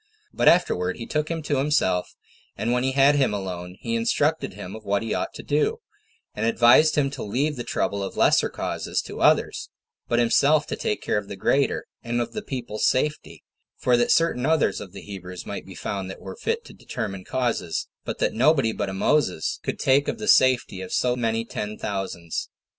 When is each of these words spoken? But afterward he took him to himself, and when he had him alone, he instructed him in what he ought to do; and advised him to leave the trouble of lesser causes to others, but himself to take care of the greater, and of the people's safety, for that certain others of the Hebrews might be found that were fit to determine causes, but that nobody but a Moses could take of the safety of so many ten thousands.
But 0.33 0.47
afterward 0.47 0.97
he 0.97 1.05
took 1.05 1.29
him 1.29 1.43
to 1.43 1.59
himself, 1.59 2.15
and 2.57 2.71
when 2.71 2.81
he 2.83 2.93
had 2.93 3.13
him 3.13 3.35
alone, 3.35 3.77
he 3.81 3.93
instructed 3.93 4.53
him 4.55 4.75
in 4.75 4.81
what 4.81 5.03
he 5.03 5.13
ought 5.13 5.31
to 5.35 5.43
do; 5.43 5.77
and 6.33 6.43
advised 6.43 6.95
him 6.95 7.11
to 7.11 7.21
leave 7.21 7.55
the 7.55 7.63
trouble 7.63 8.01
of 8.01 8.17
lesser 8.17 8.49
causes 8.49 8.99
to 9.03 9.21
others, 9.21 9.69
but 10.07 10.17
himself 10.17 10.65
to 10.65 10.75
take 10.75 11.03
care 11.03 11.19
of 11.19 11.27
the 11.27 11.35
greater, 11.35 11.85
and 12.01 12.19
of 12.19 12.33
the 12.33 12.41
people's 12.41 12.87
safety, 12.87 13.43
for 13.77 13.95
that 13.95 14.09
certain 14.09 14.43
others 14.43 14.81
of 14.81 14.91
the 14.91 15.01
Hebrews 15.01 15.45
might 15.45 15.67
be 15.67 15.75
found 15.75 16.09
that 16.09 16.19
were 16.19 16.35
fit 16.35 16.65
to 16.65 16.73
determine 16.73 17.23
causes, 17.23 17.87
but 18.03 18.17
that 18.17 18.33
nobody 18.33 18.71
but 18.71 18.89
a 18.89 18.93
Moses 18.93 19.59
could 19.61 19.77
take 19.77 20.07
of 20.07 20.17
the 20.17 20.27
safety 20.27 20.81
of 20.81 20.91
so 20.91 21.15
many 21.15 21.45
ten 21.45 21.77
thousands. 21.77 22.49